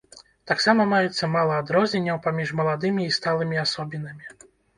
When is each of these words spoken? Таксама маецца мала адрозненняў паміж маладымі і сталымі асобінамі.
Таксама 0.51 0.85
маецца 0.93 1.29
мала 1.35 1.59
адрозненняў 1.63 2.17
паміж 2.25 2.55
маладымі 2.61 3.07
і 3.11 3.13
сталымі 3.19 3.61
асобінамі. 3.67 4.25